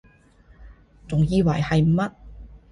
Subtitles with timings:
[1.07, 2.11] 仲以為係乜????